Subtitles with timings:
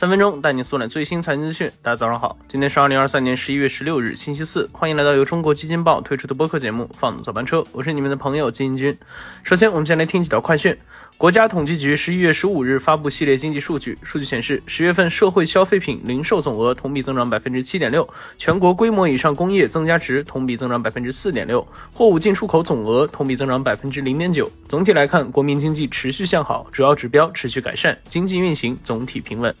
[0.00, 1.70] 三分钟带你速览最新财经资讯。
[1.82, 4.66] 大家早上好，今天是二零二三年十一月十六日，星期四。
[4.72, 8.96] 欢迎来到由中国基金报推出的播客节目《放早班车》，我是你们的朋友金军。
[9.42, 10.74] 首先，我们先来听几条快讯。
[11.18, 18.08] 国家统计局十一月十五日发布系列经济数据，数据显示，十月份社会消费品零售总额同比增长百分之七点六，
[18.38, 21.60] 全国规模以上工业增加值同比增长百分之四点六，
[21.92, 24.50] 货物进出口总额同比增长百分之零点九。
[24.66, 29.54] 总体来看，国民经济持续向好，主要指标持续改善，经济运行总体平稳。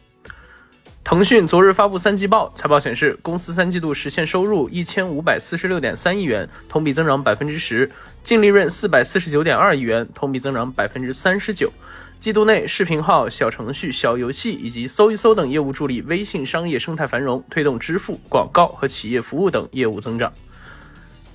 [1.02, 7.90] 腾讯昨日发布三季报，财报显示，公司三季度实现收入一千五百四十六点三亿元，同比增长百分之十，
[8.22, 11.72] 净利润四百四十九点二亿元，同比增长百分之三十九。
[12.20, 20.32] 季度内，视频号、小程序、小游戏以及搜一搜等业务助力微信商业生态繁荣，推动支付、广告和企业服务等业务增长。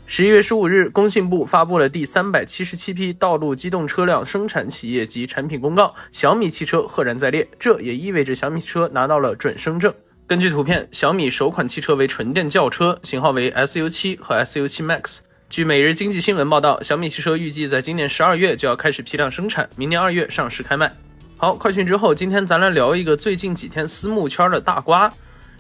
[0.08, 9.92] 十一月十五日，工信部发布了第三百七十七批道路机动车辆生产企业及产品公告，小米汽车赫然在列，这也意味着小米汽车拿到了准生证。
[10.28, 15.20] 根据图片，小米首款汽车为纯电轿车，型号为 SU7 和 SU7 Max。
[15.50, 20.94] 据每日经济新闻报道，小米汽车预计在今年十二月就要开始批量生产，明年二月上市开卖。
[21.38, 25.12] 好，快讯之后，今天咱来聊一个最近几天私募圈的大瓜。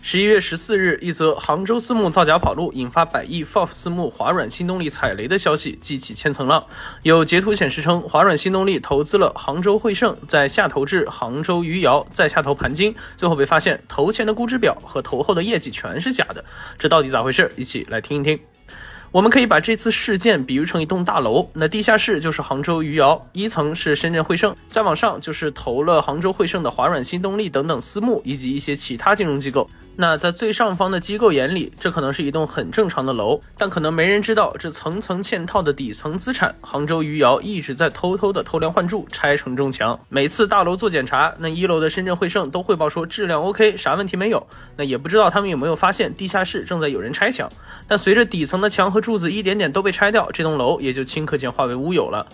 [0.08, 6.64] 十一月十四日，一则杭州私募造假跑路，引发百亿 FOF 私募华软新动力踩雷的消息激起千层浪。
[7.02, 16.45] 有截图显示称，华软新动力投资了杭州汇盛，在下投至杭州余姚，再下投盘金，最后被发现投前的估值表和投后的业绩全是假的，
[16.78, 17.52] 这到底咋回事？
[17.58, 18.40] 一起来听一听。
[19.12, 29.67] 我们可以把这次事件比喻成一栋大楼，那地下室就是杭州余姚，一层是深圳汇盛，再往上就是投了杭州汇盛的华软新动力等等私募以及一些其他金融机构。
[29.98, 36.54] 那在最上方的机构眼里，这可能是一栋很正常的楼，但可能没人知道这层层嵌套的底层资产。
[36.60, 39.98] 杭州余姚一直在偷偷的偷梁换柱，拆承重墙。
[40.10, 44.46] 每次大楼做检查，那一楼的深圳汇盛都汇报说质量 OK，啥问题没有。
[44.75, 47.50] 那也不知道他们有没有发现地下室正在有人拆墙。
[47.88, 52.28] 但随着底层的墙和柱子一点点都被拆掉，这栋楼也就顷刻间化为乌有了。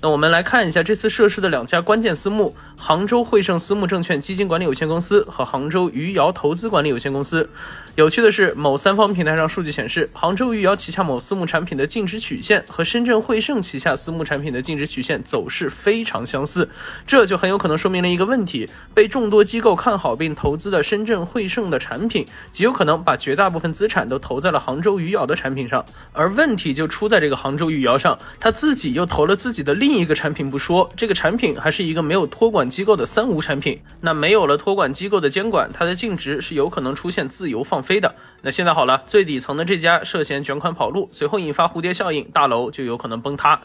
[0.00, 7.48] 那我们来看一下这次涉事的两家关键私募：杭州汇盛私募证券基金管理有限公司和杭州余姚投资管理有限公司。
[7.94, 16.68] 有趣的是，某三方平台上数据显示，杭州余姚旗下某私募产品的净值曲线和深圳汇盛旗下私募产品的净值曲线走势非常相似，
[17.06, 29.92] 这就很有可能说明了一个问题：被众多机构看好并投资的深圳汇盛的产品，极有可能把绝大部分资产都投在了杭州余姚的产品上，而问题就出在这个杭州余姚上，他自己又投了自己的另。
[29.92, 33.80] 一个产品不说，这个产品还是一个没有托管机构的三无产品。
[34.00, 38.14] 那没有了托管机构的监管，它的净值是有可能出现自由放飞的。
[38.40, 43.60] 那现在好了，最底层的这家涉嫌卷款跑路，随后引发蝴蝶效应，大楼就有可能崩塌。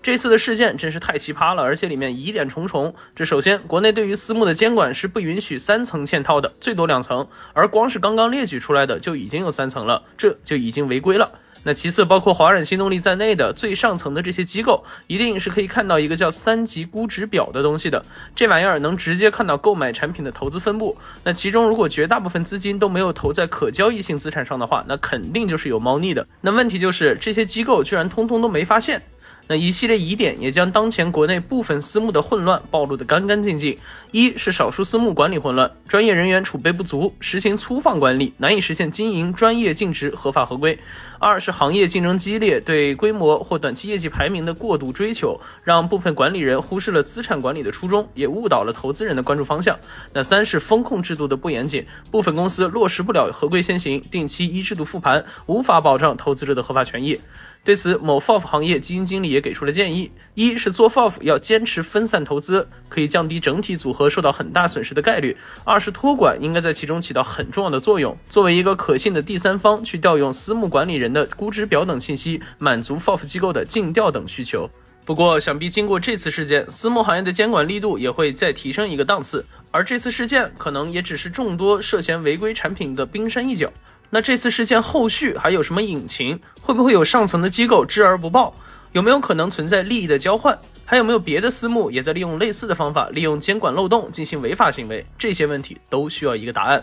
[0.00, 2.94] 这次的事件真是太奇葩了，而且里面疑点重重。
[3.16, 11.32] 这首先，国内对于私募的监管是不允许三层嵌套的，最多两层，而光是刚刚列举出来的就已经有三层了，这就已经违规了。
[11.64, 18.04] 那其次，包括华软新动力在内的最上层的这些机构，一定是可以看到一个叫三级估值表的东西的。
[18.34, 20.96] 这玩意儿能直接看到购买产品的投资分布。
[21.24, 26.26] 那其中如果绝大部分资金都没有投在可交易性资产上的话，那肯定就是有猫腻的。
[26.40, 29.02] 那问题就是这些机构居然通通都没发现。
[29.48, 33.76] 那一系列疑点也将当前国内部分私募的混乱暴露得干干净净。
[34.12, 40.78] 一是少数私募管理混乱，专业人员储备不足，实行粗放管理，难以实现经营专业、尽职、合法、合规。
[41.18, 49.78] 二是行业竞争激烈，对规模或短期业绩排名的过度追求，让部分管理人忽视了资产管理的初衷，也误导了投资人的关注方向。
[50.12, 57.18] 那三是风控制度的不严谨，部分公司落实不了合规先行，定期一制度复盘，无法保障投资者的合法权益。
[57.68, 74.70] 对此，某 FOF 行业基金经理也给出了建议：一是做 FOF 要坚持分散投资，可以降低整体组合受到很大损失的概率；二是托管应该在其中起到很重要的作用，作为一个可信的第三方去调用私募管理人的估值表等信息，满足 FOF 机构的尽调等需求。
[75.04, 83.70] 不过，想必经过这次事件，私募行业的监管力度也会再提升一个档次，而这次事件可能也只是众多涉嫌违规产品的冰山一角。
[84.10, 86.40] 那这次事件后续还有什么隐情？
[86.62, 88.54] 会不会有上层的机构知而不报？
[88.92, 90.58] 有没有可能存在利益的交换？
[90.86, 95.04] 还有没有别的私募也在利用类似的方法，利用监管漏洞进行违法行为？
[95.18, 96.82] 这些问题都需要一个答案。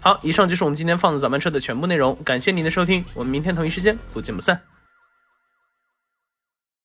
[0.00, 4.73] 好，以上就是我们今天放的早班车的全部内容，感谢您的收听，我们明天同一时间不见不散。